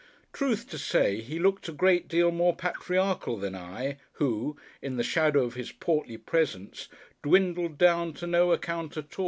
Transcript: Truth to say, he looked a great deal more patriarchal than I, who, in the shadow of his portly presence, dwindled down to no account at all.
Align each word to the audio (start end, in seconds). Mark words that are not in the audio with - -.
Truth 0.33 0.67
to 0.69 0.79
say, 0.79 1.21
he 1.21 1.37
looked 1.37 1.69
a 1.69 1.71
great 1.71 2.07
deal 2.07 2.31
more 2.31 2.55
patriarchal 2.55 3.37
than 3.37 3.53
I, 3.53 3.97
who, 4.13 4.57
in 4.81 4.97
the 4.97 5.03
shadow 5.03 5.43
of 5.45 5.53
his 5.53 5.71
portly 5.71 6.17
presence, 6.17 6.87
dwindled 7.21 7.77
down 7.77 8.13
to 8.13 8.25
no 8.25 8.51
account 8.51 8.97
at 8.97 9.19
all. 9.19 9.19